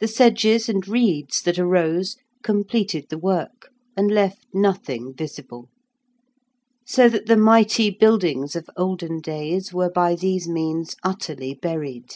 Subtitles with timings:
[0.00, 5.68] The sedges and reeds that arose completed the work and left nothing visible,
[6.84, 12.14] so that the mighty buildings of olden days were by these means utterly buried.